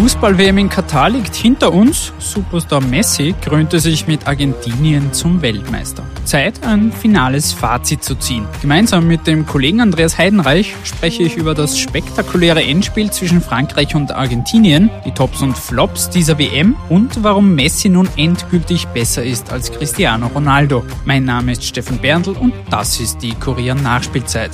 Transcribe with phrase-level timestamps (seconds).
[0.00, 2.14] Fußball-WM in Katar liegt hinter uns.
[2.18, 6.02] Superstar Messi krönte sich mit Argentinien zum Weltmeister.
[6.24, 8.46] Zeit, ein finales Fazit zu ziehen.
[8.62, 14.10] Gemeinsam mit dem Kollegen Andreas Heidenreich spreche ich über das spektakuläre Endspiel zwischen Frankreich und
[14.12, 19.70] Argentinien, die Tops und Flops dieser WM und warum Messi nun endgültig besser ist als
[19.70, 20.82] Cristiano Ronaldo.
[21.04, 24.52] Mein Name ist Steffen Berndl und das ist die Kurier Nachspielzeit.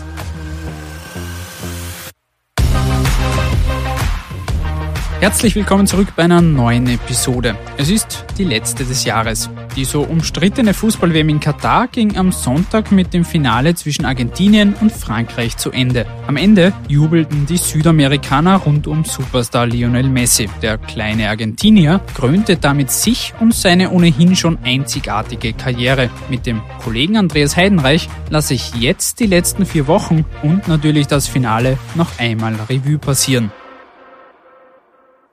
[5.26, 7.56] Herzlich willkommen zurück bei einer neuen Episode.
[7.76, 9.50] Es ist die letzte des Jahres.
[9.74, 14.92] Die so umstrittene Fußball-WM in Katar ging am Sonntag mit dem Finale zwischen Argentinien und
[14.92, 16.06] Frankreich zu Ende.
[16.28, 20.48] Am Ende jubelten die Südamerikaner rund um Superstar Lionel Messi.
[20.62, 26.08] Der kleine Argentinier krönte damit sich und seine ohnehin schon einzigartige Karriere.
[26.30, 31.26] Mit dem Kollegen Andreas Heidenreich lasse ich jetzt die letzten vier Wochen und natürlich das
[31.26, 33.50] Finale noch einmal Revue passieren.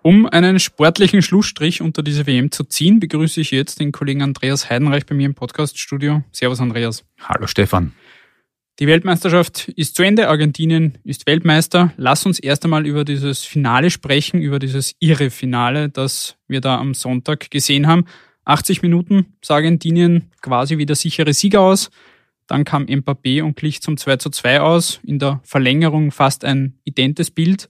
[0.05, 4.69] Um einen sportlichen Schlussstrich unter diese WM zu ziehen, begrüße ich jetzt den Kollegen Andreas
[4.69, 6.25] Heidenreich bei mir im Podcaststudio.
[6.33, 7.05] Servus Andreas.
[7.21, 7.93] Hallo Stefan.
[8.79, 11.93] Die Weltmeisterschaft ist zu Ende, Argentinien ist Weltmeister.
[11.95, 16.79] Lass uns erst einmal über dieses Finale sprechen, über dieses irre Finale, das wir da
[16.79, 18.03] am Sonntag gesehen haben.
[18.43, 21.91] 80 Minuten sah Argentinien quasi wie der sichere Sieger aus.
[22.47, 24.99] Dann kam Mbappé und glich zum 2 zu 2 aus.
[25.03, 27.69] In der Verlängerung fast ein identes Bild,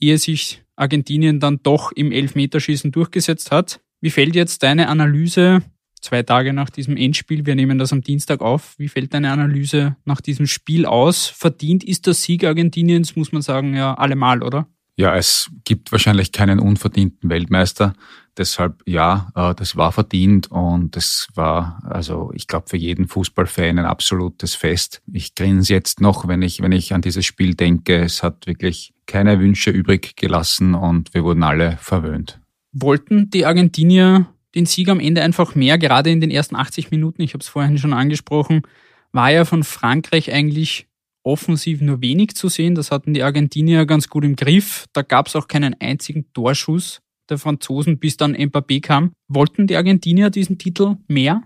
[0.00, 3.80] ehe sich Argentinien dann doch im Elfmeterschießen durchgesetzt hat.
[4.00, 5.62] Wie fällt jetzt deine Analyse
[6.00, 7.46] zwei Tage nach diesem Endspiel?
[7.46, 8.74] Wir nehmen das am Dienstag auf.
[8.78, 11.26] Wie fällt deine Analyse nach diesem Spiel aus?
[11.26, 14.66] Verdient ist der Sieg Argentiniens, muss man sagen, ja allemal, oder?
[14.96, 17.94] Ja, es gibt wahrscheinlich keinen unverdienten Weltmeister.
[18.40, 23.78] Deshalb ja, äh, das war verdient und es war, also ich glaube, für jeden Fußballfan
[23.78, 25.02] ein absolutes Fest.
[25.12, 27.98] Ich grinse jetzt noch, wenn ich, wenn ich an dieses Spiel denke.
[27.98, 32.40] Es hat wirklich keine Wünsche übrig gelassen und wir wurden alle verwöhnt.
[32.72, 37.20] Wollten die Argentinier den Sieg am Ende einfach mehr, gerade in den ersten 80 Minuten,
[37.20, 38.62] ich habe es vorhin schon angesprochen,
[39.12, 40.86] war ja von Frankreich eigentlich
[41.24, 42.74] offensiv nur wenig zu sehen.
[42.74, 44.86] Das hatten die Argentinier ganz gut im Griff.
[44.94, 49.12] Da gab es auch keinen einzigen Torschuss der Franzosen, bis dann Mbappé kam.
[49.28, 51.42] Wollten die Argentinier diesen Titel mehr?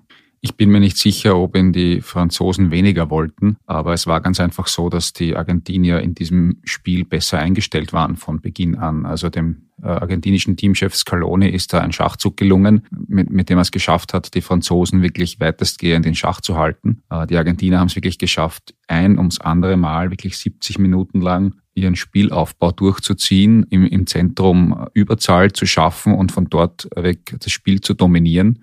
[0.47, 4.41] Ich bin mir nicht sicher, ob ihn die Franzosen weniger wollten, aber es war ganz
[4.41, 9.07] einfach so, dass die Argentinier in diesem Spiel besser eingestellt waren von Beginn an.
[9.07, 13.63] Also dem äh, argentinischen Teamchef Scaloni ist da ein Schachzug gelungen, mit, mit dem er
[13.63, 17.03] es geschafft hat, die Franzosen wirklich weitestgehend in Schach zu halten.
[17.09, 21.55] Äh, die Argentinier haben es wirklich geschafft, ein ums andere Mal wirklich 70 Minuten lang
[21.75, 27.81] ihren Spielaufbau durchzuziehen, im, im Zentrum Überzahl zu schaffen und von dort weg das Spiel
[27.81, 28.61] zu dominieren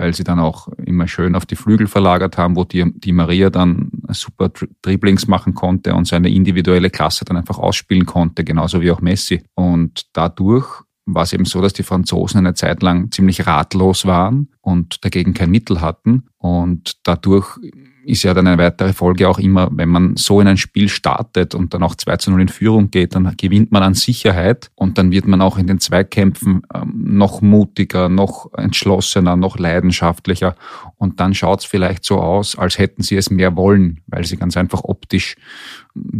[0.00, 3.50] weil sie dann auch immer schön auf die Flügel verlagert haben, wo die, die Maria
[3.50, 4.50] dann super
[4.80, 9.42] Dribblings machen konnte und seine individuelle Klasse dann einfach ausspielen konnte, genauso wie auch Messi.
[9.54, 10.66] Und dadurch
[11.04, 15.34] war es eben so, dass die Franzosen eine Zeit lang ziemlich ratlos waren und dagegen
[15.34, 16.28] kein Mittel hatten.
[16.38, 17.58] Und dadurch
[18.04, 21.54] ist ja dann eine weitere Folge auch immer, wenn man so in ein Spiel startet
[21.54, 24.98] und dann auch 2 zu 0 in Führung geht, dann gewinnt man an Sicherheit und
[24.98, 30.56] dann wird man auch in den Zweikämpfen ähm, noch mutiger, noch entschlossener, noch leidenschaftlicher
[30.96, 34.36] und dann schaut es vielleicht so aus, als hätten sie es mehr wollen, weil sie
[34.36, 35.36] ganz einfach optisch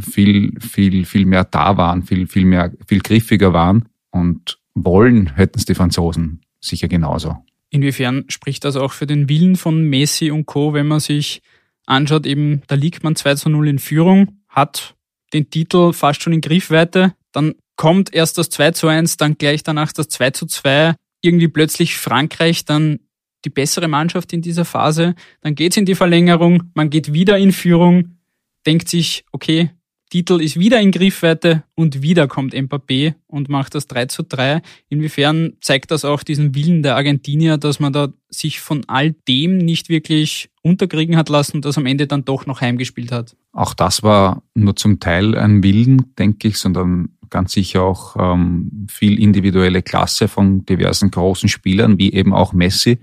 [0.00, 5.58] viel, viel, viel mehr da waren, viel, viel mehr, viel griffiger waren und wollen hätten
[5.58, 7.36] es die Franzosen sicher genauso.
[7.70, 11.41] Inwiefern spricht das auch für den Willen von Messi und Co., wenn man sich
[11.90, 14.94] anschaut, eben, da liegt man 2 zu 0 in Führung, hat
[15.32, 19.62] den Titel fast schon in Griffweite, dann kommt erst das 2 zu 1, dann gleich
[19.62, 23.00] danach das 2 zu 2, irgendwie plötzlich Frankreich dann
[23.44, 27.52] die bessere Mannschaft in dieser Phase, dann geht's in die Verlängerung, man geht wieder in
[27.52, 28.18] Führung,
[28.66, 29.70] denkt sich, okay,
[30.10, 34.60] Titel ist wieder in Griffweite und wieder kommt Mbappé und macht das 3 zu 3.
[34.88, 39.59] Inwiefern zeigt das auch diesen Willen der Argentinier, dass man da sich von all dem
[39.59, 43.36] nicht wirklich unterkriegen hat lassen und das am Ende dann doch noch heimgespielt hat?
[43.53, 48.89] Auch das war nur zum Teil ein Willen, denke ich, sondern ganz sicher auch ähm,
[48.91, 52.98] viel individuelle Klasse von diversen großen Spielern, wie eben auch Messi,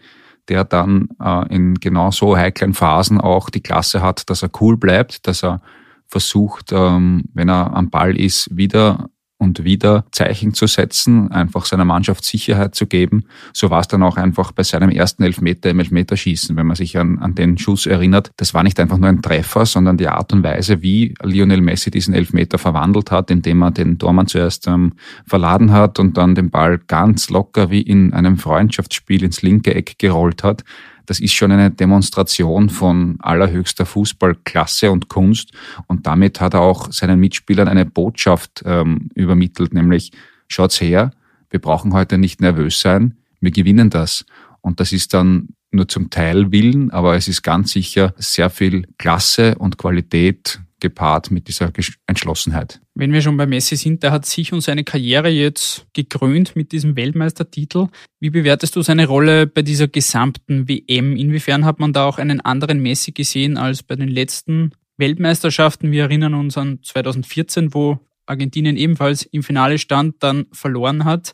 [0.50, 4.76] der dann äh, in genau so heiklen Phasen auch die Klasse hat, dass er cool
[4.76, 5.62] bleibt, dass er
[6.08, 9.10] versucht, ähm, wenn er am Ball ist, wieder
[9.40, 13.26] und wieder Zeichen zu setzen, einfach seiner Mannschaft Sicherheit zu geben.
[13.54, 16.98] So war es dann auch einfach bei seinem ersten Elfmeter im Elfmeterschießen, wenn man sich
[16.98, 18.32] an, an den Schuss erinnert.
[18.38, 21.92] Das war nicht einfach nur ein Treffer, sondern die Art und Weise, wie Lionel Messi
[21.92, 24.94] diesen Elfmeter verwandelt hat, indem er den Tormann zuerst ähm,
[25.26, 30.00] verladen hat und dann den Ball ganz locker wie in einem Freundschaftsspiel ins linke Eck
[30.00, 30.64] gerollt hat
[31.08, 35.52] das ist schon eine Demonstration von allerhöchster Fußballklasse und Kunst.
[35.88, 40.12] Und damit hat er auch seinen Mitspielern eine Botschaft ähm, übermittelt, nämlich
[40.48, 41.12] schaut's her,
[41.50, 44.26] wir brauchen heute nicht nervös sein, wir gewinnen das.
[44.62, 48.86] Und das ist dann nur zum Teil Willen, aber es ist ganz sicher sehr viel
[48.98, 51.72] Klasse und Qualität gepaart mit dieser
[52.06, 52.82] Entschlossenheit.
[52.94, 56.72] Wenn wir schon bei Messi sind, der hat sich und seine Karriere jetzt gekrönt mit
[56.72, 57.88] diesem Weltmeistertitel.
[58.20, 61.16] Wie bewertest du seine Rolle bei dieser gesamten WM?
[61.16, 65.92] Inwiefern hat man da auch einen anderen Messi gesehen als bei den letzten Weltmeisterschaften?
[65.92, 71.34] Wir erinnern uns an 2014, wo Argentinien ebenfalls im Finale stand, dann verloren hat.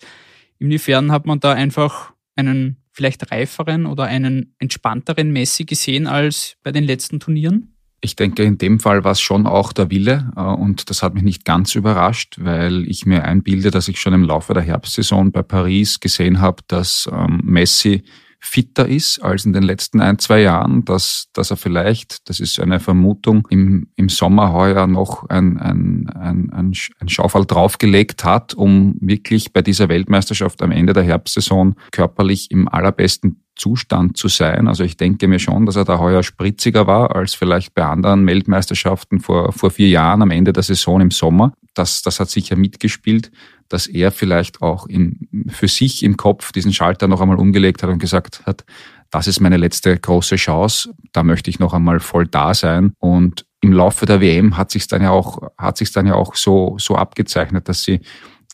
[0.60, 6.72] Inwiefern hat man da einfach einen vielleicht reiferen oder einen entspannteren Messi gesehen als bei
[6.72, 7.73] den letzten Turnieren?
[8.06, 11.14] Ich denke, in dem Fall war es schon auch der Wille äh, und das hat
[11.14, 15.32] mich nicht ganz überrascht, weil ich mir einbilde, dass ich schon im Laufe der Herbstsaison
[15.32, 18.04] bei Paris gesehen habe, dass ähm, Messi
[18.45, 22.60] fitter ist als in den letzten ein, zwei Jahren, dass, dass er vielleicht, das ist
[22.60, 28.54] eine Vermutung, im, im Sommer heuer noch ein, ein, ein, ein, ein Schaufel draufgelegt hat,
[28.54, 34.68] um wirklich bei dieser Weltmeisterschaft am Ende der Herbstsaison körperlich im allerbesten Zustand zu sein.
[34.68, 38.28] Also ich denke mir schon, dass er da heuer spritziger war als vielleicht bei anderen
[38.28, 41.54] Weltmeisterschaften vor, vor vier Jahren am Ende der Saison im Sommer.
[41.75, 43.31] Das, das hat sicher mitgespielt,
[43.69, 47.89] dass er vielleicht auch in, für sich im Kopf diesen Schalter noch einmal umgelegt hat
[47.89, 48.65] und gesagt hat,
[49.10, 52.94] das ist meine letzte große Chance, da möchte ich noch einmal voll da sein.
[52.98, 56.36] Und im Laufe der WM hat sich dann ja auch, hat sich dann ja auch
[56.36, 58.01] so, so abgezeichnet, dass sie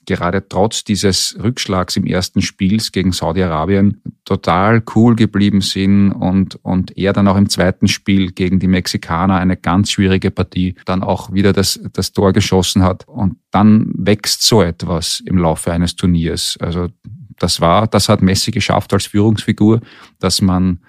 [0.09, 6.97] gerade trotz dieses Rückschlags im ersten Spiels gegen Saudi-Arabien total cool geblieben sind und, und
[6.97, 11.31] er dann auch im zweiten Spiel gegen die Mexikaner eine ganz schwierige Partie dann auch
[11.31, 13.07] wieder das, das Tor geschossen hat.
[13.07, 16.57] Und dann wächst so etwas im Laufe eines Turniers.
[16.59, 16.89] Also
[17.37, 19.81] das war, das hat Messi geschafft als Führungsfigur,
[20.19, 20.79] dass man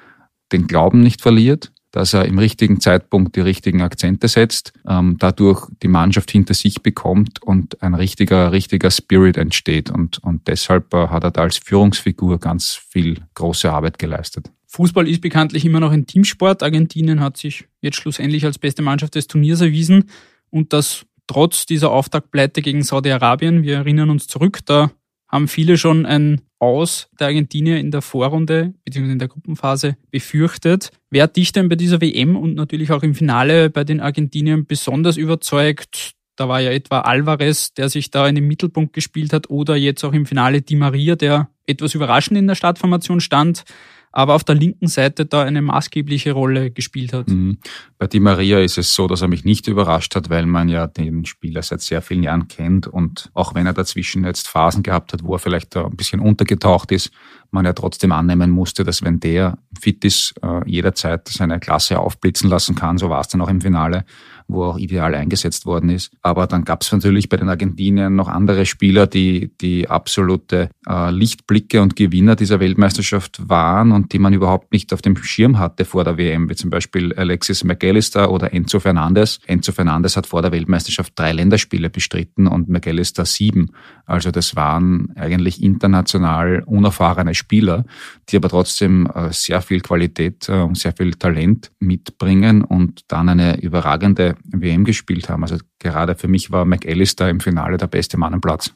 [0.52, 5.66] den Glauben nicht verliert, dass er im richtigen Zeitpunkt die richtigen Akzente setzt, ähm, dadurch
[5.82, 9.90] die Mannschaft hinter sich bekommt und ein richtiger, richtiger Spirit entsteht.
[9.90, 14.50] Und, und deshalb äh, hat er da als Führungsfigur ganz viel große Arbeit geleistet.
[14.68, 16.62] Fußball ist bekanntlich immer noch ein Teamsport.
[16.62, 20.04] Argentinien hat sich jetzt schlussendlich als beste Mannschaft des Turniers erwiesen
[20.50, 23.62] und das trotz dieser Auftaktpleite gegen Saudi-Arabien.
[23.62, 24.90] Wir erinnern uns zurück, da
[25.30, 29.12] haben viele schon ein Aus der Argentinier in der Vorrunde bzw.
[29.12, 30.90] in der Gruppenphase befürchtet.
[31.08, 34.66] Wer hat dich denn bei dieser WM und natürlich auch im Finale bei den Argentiniern
[34.66, 36.12] besonders überzeugt?
[36.36, 40.04] Da war ja etwa Alvarez, der sich da in den Mittelpunkt gespielt hat, oder jetzt
[40.04, 43.64] auch im Finale Di Maria, der etwas überraschend in der Startformation stand
[44.12, 47.28] aber auf der linken Seite da eine maßgebliche Rolle gespielt hat.
[47.28, 47.58] Mhm.
[47.98, 50.86] Bei Di Maria ist es so, dass er mich nicht überrascht hat, weil man ja
[50.86, 55.12] den Spieler seit sehr vielen Jahren kennt und auch wenn er dazwischen jetzt Phasen gehabt
[55.12, 57.10] hat, wo er vielleicht ein bisschen untergetaucht ist,
[57.50, 62.48] man ja trotzdem annehmen musste, dass wenn der fit ist, äh, jederzeit seine Klasse aufblitzen
[62.48, 62.98] lassen kann.
[62.98, 64.04] So war es dann auch im Finale
[64.52, 66.12] wo auch ideal eingesetzt worden ist.
[66.22, 71.10] Aber dann gab es natürlich bei den Argentiniern noch andere Spieler, die die absolute äh,
[71.10, 75.84] Lichtblicke und Gewinner dieser Weltmeisterschaft waren und die man überhaupt nicht auf dem Schirm hatte
[75.84, 79.38] vor der WM, wie zum Beispiel Alexis McAllister oder Enzo Fernandez.
[79.46, 83.70] Enzo Fernandez hat vor der Weltmeisterschaft drei Länderspiele bestritten und McAllister sieben.
[84.06, 87.84] Also das waren eigentlich international unerfahrene Spieler,
[88.28, 93.28] die aber trotzdem äh, sehr viel Qualität äh, und sehr viel Talent mitbringen und dann
[93.28, 95.42] eine überragende WM gespielt haben.
[95.42, 98.72] Also gerade für mich war McAllister im Finale der beste Mann am Platz.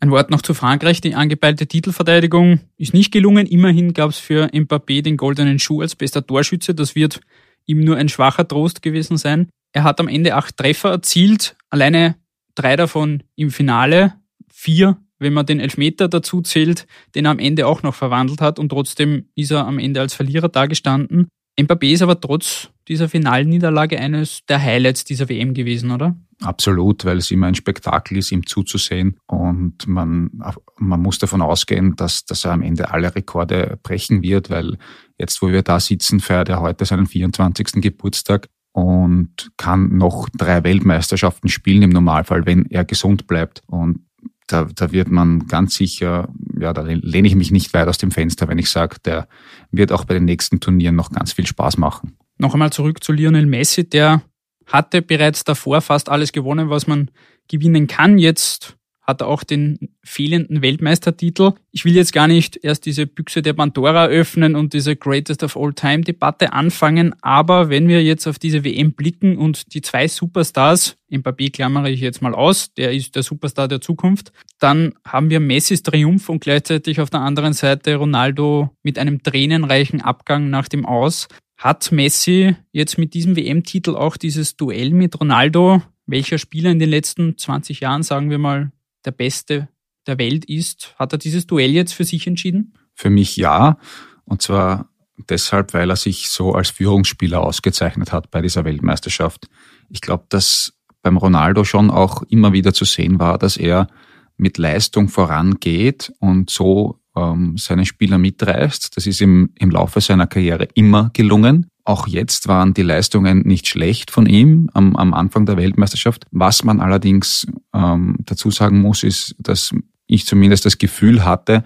[0.00, 1.00] Ein Wort noch zu Frankreich.
[1.00, 3.46] Die angepeilte Titelverteidigung ist nicht gelungen.
[3.46, 6.74] Immerhin gab es für Mbappé den goldenen Schuh als bester Torschütze.
[6.74, 7.20] Das wird
[7.66, 9.48] ihm nur ein schwacher Trost gewesen sein.
[9.72, 12.16] Er hat am Ende acht Treffer erzielt, alleine
[12.54, 14.14] drei davon im Finale,
[14.50, 18.58] vier, wenn man den Elfmeter dazu zählt, den er am Ende auch noch verwandelt hat
[18.58, 21.28] und trotzdem ist er am Ende als Verlierer dagestanden.
[21.58, 26.16] Mbappé ist aber trotz dieser Finalniederlage eines der Highlights dieser WM gewesen, oder?
[26.40, 29.18] Absolut, weil es immer ein Spektakel ist, ihm zuzusehen.
[29.26, 30.30] Und man,
[30.78, 34.78] man muss davon ausgehen, dass, dass er am Ende alle Rekorde brechen wird, weil
[35.18, 37.82] jetzt, wo wir da sitzen, feiert er heute seinen 24.
[37.82, 43.62] Geburtstag und kann noch drei Weltmeisterschaften spielen im Normalfall, wenn er gesund bleibt.
[43.66, 44.06] Und
[44.46, 46.28] da, da wird man ganz sicher,
[46.60, 49.28] ja, da lehne ich mich nicht weit aus dem Fenster, wenn ich sage, der
[49.70, 52.16] wird auch bei den nächsten Turnieren noch ganz viel Spaß machen.
[52.38, 54.22] Noch einmal zurück zu Lionel Messi, der
[54.66, 57.10] hatte bereits davor fast alles gewonnen, was man
[57.48, 58.18] gewinnen kann.
[58.18, 58.77] Jetzt
[59.08, 61.52] hat er auch den fehlenden Weltmeistertitel.
[61.72, 65.56] Ich will jetzt gar nicht erst diese Büchse der Pandora öffnen und diese Greatest of
[65.56, 70.08] All Time Debatte anfangen, aber wenn wir jetzt auf diese WM blicken und die zwei
[70.08, 75.30] Superstars, Mbappé klammere ich jetzt mal aus, der ist der Superstar der Zukunft, dann haben
[75.30, 80.68] wir Messis Triumph und gleichzeitig auf der anderen Seite Ronaldo mit einem tränenreichen Abgang nach
[80.68, 81.28] dem Aus.
[81.56, 86.90] Hat Messi jetzt mit diesem WM-Titel auch dieses Duell mit Ronaldo, welcher Spieler in den
[86.90, 88.70] letzten 20 Jahren, sagen wir mal,
[89.04, 89.68] der beste
[90.06, 92.74] der Welt ist, hat er dieses Duell jetzt für sich entschieden?
[92.94, 93.78] Für mich ja.
[94.24, 94.90] Und zwar
[95.28, 99.48] deshalb, weil er sich so als Führungsspieler ausgezeichnet hat bei dieser Weltmeisterschaft.
[99.90, 103.88] Ich glaube, dass beim Ronaldo schon auch immer wieder zu sehen war, dass er
[104.36, 108.96] mit Leistung vorangeht und so ähm, seine Spieler mitreißt.
[108.96, 111.66] Das ist ihm im Laufe seiner Karriere immer gelungen.
[111.88, 116.26] Auch jetzt waren die Leistungen nicht schlecht von ihm am, am Anfang der Weltmeisterschaft.
[116.30, 119.72] Was man allerdings ähm, dazu sagen muss, ist, dass
[120.06, 121.64] ich zumindest das Gefühl hatte,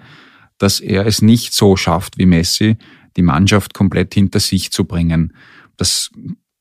[0.59, 2.77] dass er es nicht so schafft wie Messi,
[3.17, 5.33] die Mannschaft komplett hinter sich zu bringen.
[5.75, 6.09] Das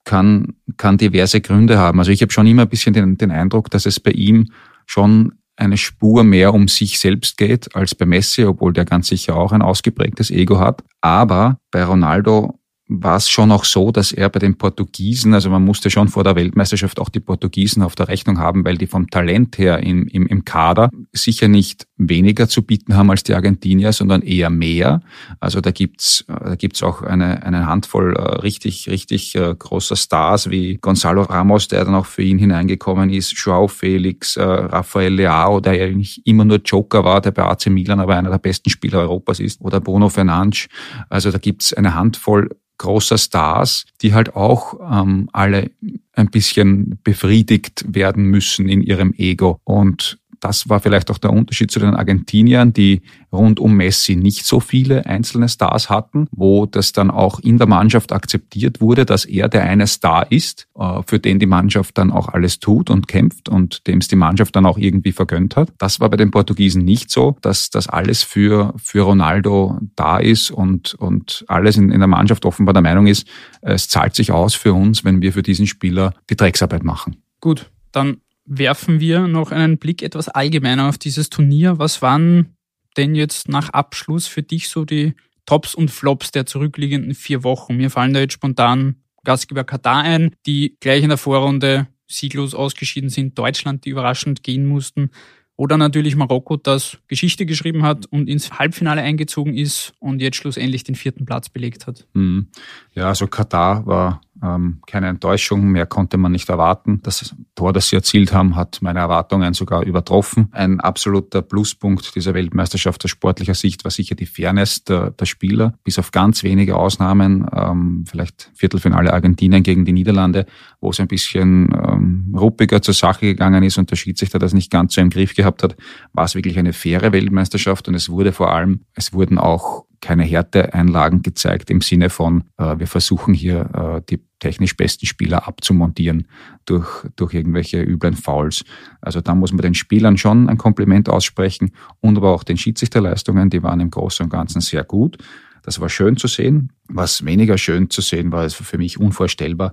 [0.02, 2.00] kann, kann diverse Gründe haben.
[2.00, 4.50] Also ich habe schon immer ein bisschen den, den Eindruck, dass es bei ihm
[4.86, 9.36] schon eine Spur mehr um sich selbst geht als bei Messi, obwohl der ganz sicher
[9.36, 10.82] auch ein ausgeprägtes Ego hat.
[11.00, 12.58] Aber bei Ronaldo
[13.00, 16.24] war es schon auch so, dass er bei den Portugiesen, also man musste schon vor
[16.24, 20.06] der Weltmeisterschaft auch die Portugiesen auf der Rechnung haben, weil die vom Talent her im,
[20.08, 25.00] im, im Kader sicher nicht weniger zu bieten haben als die Argentinier, sondern eher mehr.
[25.40, 30.50] Also da gibt's da gibt's auch eine, eine Handvoll äh, richtig, richtig äh, großer Stars
[30.50, 35.60] wie Gonzalo Ramos, der dann auch für ihn hineingekommen ist, Joao Felix, äh, Rafael Leao,
[35.60, 38.70] der ja eigentlich immer nur Joker war, der bei AC Milan aber einer der besten
[38.70, 40.68] Spieler Europas ist, oder Bruno Fernandes.
[41.08, 42.50] Also da gibt's eine Handvoll
[42.82, 45.70] großer Stars, die halt auch ähm, alle
[46.14, 49.58] ein bisschen befriedigt werden müssen in ihrem Ego.
[49.64, 53.02] Und das war vielleicht auch der Unterschied zu den Argentiniern, die
[53.32, 57.68] rund um Messi nicht so viele einzelne Stars hatten, wo das dann auch in der
[57.68, 62.10] Mannschaft akzeptiert wurde, dass er der eine Star ist, äh, für den die Mannschaft dann
[62.10, 65.72] auch alles tut und kämpft und dem es die Mannschaft dann auch irgendwie vergönnt hat.
[65.78, 70.50] Das war bei den Portugiesen nicht so, dass das alles für, für Ronaldo da ist
[70.50, 73.28] und, und alles in, in der Mannschaft offenbar der Meinung ist,
[73.62, 77.22] es zahlt sich aus für uns, wenn wir für diesen Spieler die Drecksarbeit machen.
[77.40, 81.78] Gut, dann werfen wir noch einen Blick etwas allgemeiner auf dieses Turnier.
[81.78, 82.56] Was waren
[82.96, 85.14] denn jetzt nach Abschluss für dich so die
[85.46, 87.76] Tops und Flops der zurückliegenden vier Wochen?
[87.76, 93.08] Mir fallen da jetzt spontan Gastgeber Katar ein, die gleich in der Vorrunde sieglos ausgeschieden
[93.08, 95.10] sind, Deutschland, die überraschend gehen mussten,
[95.56, 100.82] oder natürlich Marokko, das Geschichte geschrieben hat und ins Halbfinale eingezogen ist und jetzt schlussendlich
[100.82, 102.06] den vierten Platz belegt hat.
[102.14, 102.48] Mhm.
[102.94, 107.00] Ja, also Katar war keine Enttäuschung, mehr konnte man nicht erwarten.
[107.02, 110.48] Das Tor, das sie erzielt haben, hat meine Erwartungen sogar übertroffen.
[110.50, 115.74] Ein absoluter Pluspunkt dieser Weltmeisterschaft aus sportlicher Sicht war sicher die Fairness der, der Spieler.
[115.84, 120.46] Bis auf ganz wenige Ausnahmen, ähm, vielleicht Viertelfinale Argentinien gegen die Niederlande,
[120.80, 124.70] wo es ein bisschen ähm, ruppiger zur Sache gegangen ist und der Schiedsrichter das nicht
[124.70, 125.76] ganz so im Griff gehabt hat,
[126.12, 130.24] war es wirklich eine faire Weltmeisterschaft und es wurde vor allem, es wurden auch keine
[130.24, 136.26] Härteeinlagen gezeigt im Sinne von, äh, wir versuchen hier äh, die technisch besten Spieler abzumontieren
[136.66, 138.64] durch, durch irgendwelche üblen Fouls.
[139.00, 143.48] Also da muss man den Spielern schon ein Kompliment aussprechen und aber auch den Schiedsrichterleistungen,
[143.48, 145.18] die waren im Großen und Ganzen sehr gut.
[145.62, 146.72] Das war schön zu sehen.
[146.88, 149.72] Was weniger schön zu sehen war, ist für mich unvorstellbar,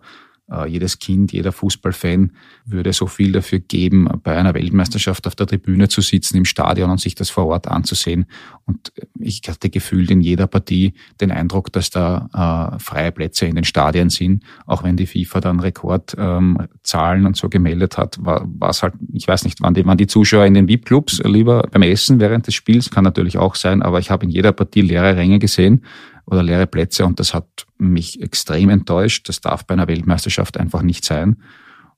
[0.67, 2.31] jedes Kind, jeder Fußballfan
[2.65, 6.89] würde so viel dafür geben, bei einer Weltmeisterschaft auf der Tribüne zu sitzen im Stadion
[6.89, 8.25] und sich das vor Ort anzusehen.
[8.65, 13.55] Und ich hatte gefühlt in jeder Partie den Eindruck, dass da äh, freie Plätze in
[13.55, 14.43] den Stadien sind.
[14.65, 19.27] Auch wenn die FIFA dann Rekordzahlen ähm, und so gemeldet hat, war es halt, ich
[19.27, 22.55] weiß nicht, waren die, waren die Zuschauer in den VIP-Clubs lieber beim Essen während des
[22.55, 25.83] Spiels, kann natürlich auch sein, aber ich habe in jeder Partie leere Ränge gesehen
[26.29, 29.27] oder leere Plätze und das hat mich extrem enttäuscht.
[29.29, 31.37] Das darf bei einer Weltmeisterschaft einfach nicht sein.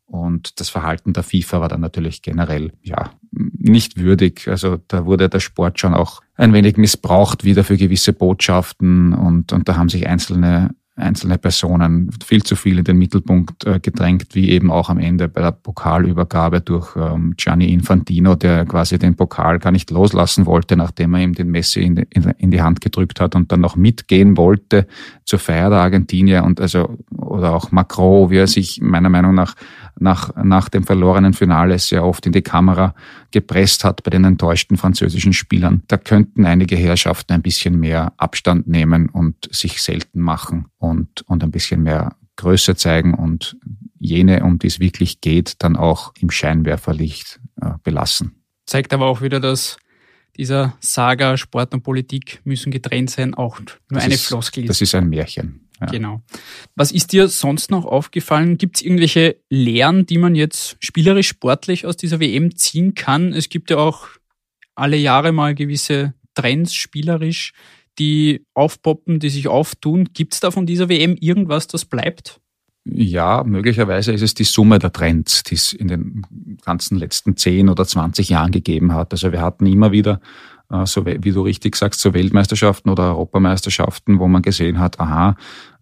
[0.06, 4.48] Und das Verhalten der FIFA war dann natürlich generell, ja, nicht würdig.
[4.50, 9.54] Also da wurde der Sport schon auch ein wenig missbraucht wieder für gewisse Botschaften und,
[9.54, 14.36] und da haben sich einzelne einzelne Personen viel zu viel in den Mittelpunkt äh, gedrängt,
[14.36, 19.16] wie eben auch am Ende bei der Pokalübergabe durch ähm, Gianni Infantino, der quasi den
[19.16, 22.82] Pokal gar nicht loslassen wollte, nachdem er ihm den Messi in die, in die Hand
[22.82, 24.88] gedrückt hat und dann noch mitgehen wollte
[25.26, 26.44] zur Feier der Argentinier.
[26.44, 26.98] Und also
[27.32, 29.56] oder auch Macron, wie er sich meiner Meinung nach
[30.00, 32.96] nach, nach dem verlorenen Finale sehr oft in die Kamera
[33.32, 35.84] gepresst hat bei den enttäuschten französischen Spielern.
[35.88, 41.44] Da könnten einige Herrschaften ein bisschen mehr Abstand nehmen und sich selten machen und, und
[41.44, 43.58] ein bisschen mehr Größe zeigen und
[44.00, 48.44] jene, um die es wirklich geht, dann auch im Scheinwerferlicht äh, belassen.
[48.66, 49.78] Zeigt aber auch wieder, dass
[50.38, 54.66] dieser Saga Sport und Politik müssen getrennt sein, auch nur das eine ist, Floskel.
[54.66, 55.68] Das ist ein Märchen.
[55.82, 55.88] Ja.
[55.88, 56.22] Genau.
[56.76, 58.58] Was ist dir sonst noch aufgefallen?
[58.58, 63.34] Gibt es irgendwelche Lehren, die man jetzt spielerisch, sportlich aus dieser WM ziehen kann?
[63.34, 64.08] Es gibt ja auch
[64.76, 67.54] alle Jahre mal gewisse Trends spielerisch,
[67.98, 70.10] die aufpoppen, die sich auftun.
[70.14, 72.40] Gibt es da von dieser WM irgendwas, das bleibt?
[72.84, 76.26] Ja, möglicherweise ist es die Summe der Trends, die es in den
[76.64, 79.12] ganzen letzten 10 oder 20 Jahren gegeben hat.
[79.14, 80.20] Also wir hatten immer wieder
[80.72, 85.36] äh, so wie du richtig sagst, so Weltmeisterschaften oder Europameisterschaften, wo man gesehen hat, aha,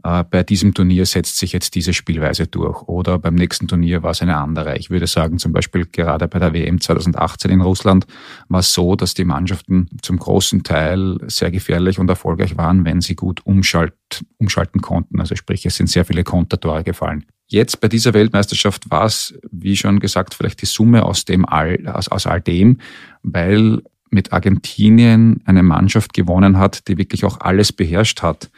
[0.04, 4.12] äh, bei diesem Turnier setzt sich jetzt diese Spielweise durch oder beim nächsten Turnier war
[4.12, 4.78] es eine andere.
[4.78, 8.08] Ich würde sagen, zum Beispiel gerade bei der WM 2018 in Russland
[8.48, 13.02] war es so, dass die Mannschaften zum großen Teil sehr gefährlich und erfolgreich waren, wenn
[13.02, 13.94] sie gut umschalt,
[14.38, 15.20] umschalten konnten.
[15.20, 17.26] Also sprich, es sind sehr viele Kontertore gefallen.
[17.48, 21.88] Jetzt bei dieser Weltmeisterschaft war es, wie schon gesagt, vielleicht die Summe aus dem all,
[21.88, 22.78] aus, aus all dem,
[23.24, 28.50] weil mit Argentinien eine Mannschaft gewonnen hat, die wirklich auch alles beherrscht hat.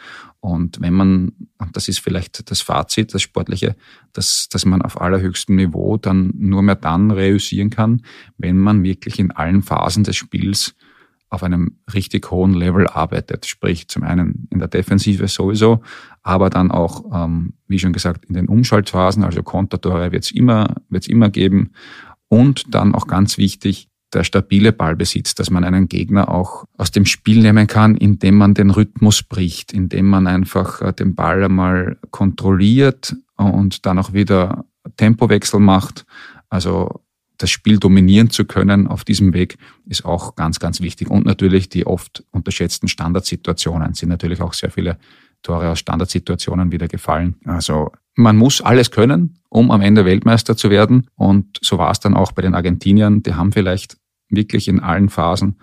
[0.42, 1.32] Und wenn man,
[1.72, 3.76] das ist vielleicht das Fazit, das Sportliche,
[4.12, 8.02] dass, dass man auf allerhöchstem Niveau dann nur mehr dann reüssieren kann,
[8.38, 10.76] wenn man wirklich in allen Phasen des Spiels
[11.30, 13.46] auf einem richtig hohen Level arbeitet.
[13.46, 15.82] Sprich, zum einen in der Defensive sowieso,
[16.24, 20.76] aber dann auch, ähm, wie schon gesagt, in den Umschaltphasen, also Kontertore wird es immer,
[20.90, 21.72] wird's immer geben.
[22.28, 27.06] Und dann auch ganz wichtig, der stabile Ballbesitz, dass man einen Gegner auch aus dem
[27.06, 31.98] Spiel nehmen kann, indem man den Rhythmus bricht, indem man einfach äh, den Ball einmal
[32.12, 34.66] kontrolliert und dann auch wieder
[34.98, 36.06] Tempowechsel macht.
[36.50, 37.02] Also
[37.38, 41.10] das Spiel dominieren zu können auf diesem Weg ist auch ganz, ganz wichtig.
[41.10, 44.98] Und natürlich die oft unterschätzten Standardsituationen sind natürlich auch sehr viele
[45.42, 47.36] Tore aus Standardsituationen wieder gefallen.
[47.46, 51.08] Also man muss alles können, um am Ende Weltmeister zu werden.
[51.16, 53.24] Und so war es dann auch bei den Argentiniern.
[53.24, 53.98] Die haben vielleicht
[54.32, 55.58] wirklich in allen Phasen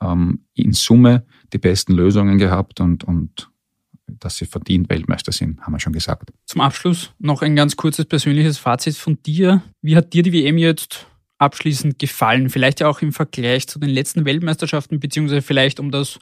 [0.00, 3.50] ähm, in Summe die besten Lösungen gehabt und, und
[4.06, 6.30] dass sie verdient Weltmeister sind, haben wir schon gesagt.
[6.46, 9.62] Zum Abschluss noch ein ganz kurzes persönliches Fazit von dir.
[9.82, 11.06] Wie hat dir die WM jetzt
[11.38, 12.50] abschließend gefallen?
[12.50, 16.18] Vielleicht ja auch im Vergleich zu den letzten Weltmeisterschaften, beziehungsweise vielleicht um das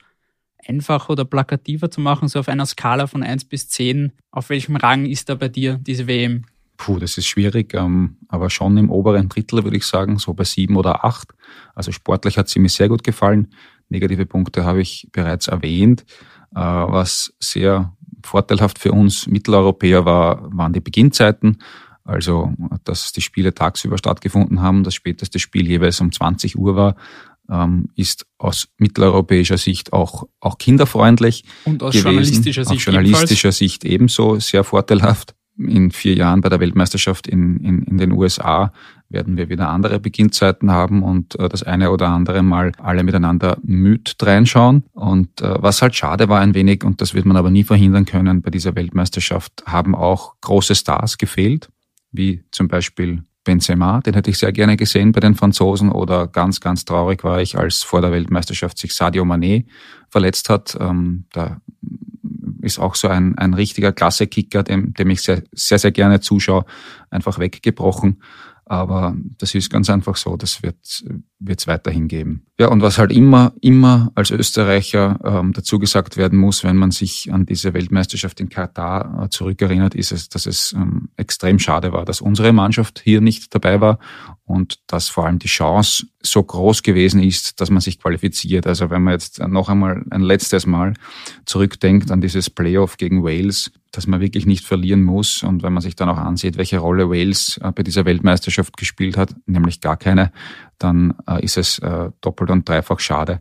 [0.67, 4.13] einfacher oder plakativer zu machen, so auf einer Skala von 1 bis 10.
[4.31, 6.45] Auf welchem Rang ist da bei dir diese WM?
[6.79, 10.45] Puh, das ist schwierig, ähm, aber schon im oberen Drittel würde ich sagen, so bei
[10.45, 11.35] sieben oder acht.
[11.75, 13.49] Also sportlich hat sie mir sehr gut gefallen.
[13.89, 16.07] Negative Punkte habe ich bereits erwähnt.
[16.55, 17.93] Äh, was sehr
[18.25, 21.59] vorteilhaft für uns Mitteleuropäer war, waren die Beginnzeiten.
[22.05, 26.97] Also, dass die Spiele tagsüber stattgefunden haben, das späteste Spiel jeweils um 20 Uhr war,
[27.51, 31.45] ähm, ist aus mitteleuropäischer Sicht auch, auch kinderfreundlich.
[31.65, 32.07] Und aus gewesen.
[32.07, 32.77] journalistischer Sicht.
[32.77, 37.99] Aus journalistischer Sicht ebenso sehr vorteilhaft in vier Jahren bei der Weltmeisterschaft in, in, in
[37.99, 38.73] den USA
[39.09, 43.59] werden wir wieder andere Beginnzeiten haben und äh, das eine oder andere Mal alle miteinander
[43.63, 44.85] müd reinschauen.
[44.93, 48.05] Und äh, was halt schade war ein wenig, und das wird man aber nie verhindern
[48.05, 51.71] können, bei dieser Weltmeisterschaft haben auch große Stars gefehlt,
[52.13, 56.61] wie zum Beispiel Benzema, den hätte ich sehr gerne gesehen bei den Franzosen oder ganz,
[56.61, 59.65] ganz traurig war ich, als vor der Weltmeisterschaft sich Sadio Mané
[60.11, 60.77] verletzt hat.
[60.79, 61.63] Ähm, da
[62.69, 66.65] ist auch so ein, ein richtiger Klasse-Kicker, dem, dem ich sehr, sehr, sehr gerne zuschaue,
[67.11, 68.23] einfach weggebrochen.
[68.69, 72.47] Aber das ist ganz einfach so, das wird es weiterhin geben.
[72.61, 76.91] Ja, und was halt immer, immer als Österreicher ähm, dazu gesagt werden muss, wenn man
[76.91, 81.93] sich an diese Weltmeisterschaft in Katar äh, zurückerinnert, ist es, dass es ähm, extrem schade
[81.93, 83.99] war, dass unsere Mannschaft hier nicht dabei war
[84.45, 88.67] und dass vor allem die Chance so groß gewesen ist, dass man sich qualifiziert.
[88.67, 90.93] Also wenn man jetzt noch einmal ein letztes Mal
[91.47, 95.43] zurückdenkt an dieses Playoff gegen Wales, dass man wirklich nicht verlieren muss.
[95.43, 99.17] Und wenn man sich dann auch ansieht, welche Rolle Wales äh, bei dieser Weltmeisterschaft gespielt
[99.17, 100.33] hat, nämlich gar keine,
[100.79, 103.41] dann äh, ist es äh, doppelt und dreifach schade,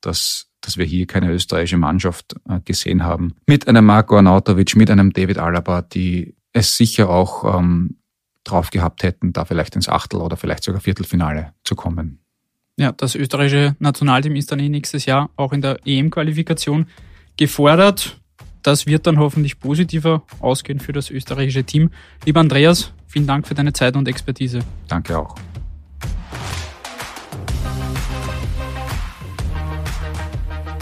[0.00, 2.34] dass dass wir hier keine österreichische Mannschaft
[2.64, 3.36] gesehen haben.
[3.46, 7.98] Mit einem Marco Arnautovic, mit einem David Alaba, die es sicher auch ähm,
[8.42, 12.18] drauf gehabt hätten, da vielleicht ins Achtel- oder vielleicht sogar Viertelfinale zu kommen.
[12.76, 16.86] Ja, das österreichische Nationalteam ist dann eh nächstes Jahr auch in der EM-Qualifikation
[17.36, 18.20] gefordert.
[18.68, 21.88] Das wird dann hoffentlich positiver ausgehen für das österreichische Team.
[22.26, 24.58] Lieber Andreas, vielen Dank für deine Zeit und Expertise.
[24.88, 25.34] Danke auch.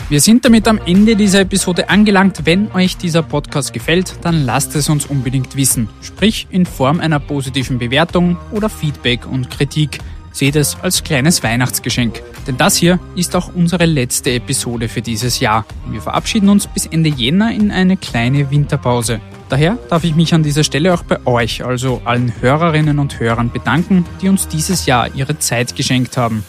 [0.09, 2.41] Wir sind damit am Ende dieser Episode angelangt.
[2.45, 5.89] Wenn euch dieser Podcast gefällt, dann lasst es uns unbedingt wissen.
[6.03, 10.01] Sprich in Form einer positiven Bewertung oder Feedback und Kritik.
[10.37, 12.23] Seht es als kleines Weihnachtsgeschenk.
[12.47, 15.65] Denn das hier ist auch unsere letzte Episode für dieses Jahr.
[15.89, 19.23] Wir verabschieden uns bis Ende Jänner in eine kleine Winterpause.
[19.49, 23.51] Daher darf ich mich an dieser Stelle auch bei euch, also allen Hörerinnen und Hörern,
[23.51, 26.45] bedanken, die uns dieses Jahr ihre Zeit geschenkt haben.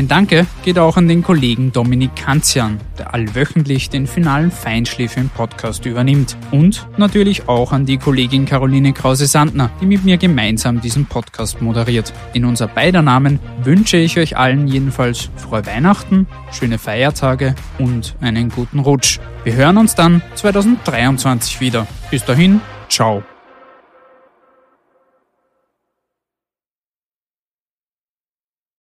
[0.00, 5.28] Ein Danke geht auch an den Kollegen Dominik Kanzian, der allwöchentlich den finalen Feinschliff im
[5.28, 6.38] Podcast übernimmt.
[6.50, 12.14] Und natürlich auch an die Kollegin Caroline Krause-Sandner, die mit mir gemeinsam diesen Podcast moderiert.
[12.32, 18.48] In unser beider Namen wünsche ich euch allen jedenfalls frohe Weihnachten, schöne Feiertage und einen
[18.48, 19.18] guten Rutsch.
[19.44, 21.86] Wir hören uns dann 2023 wieder.
[22.10, 23.22] Bis dahin, ciao.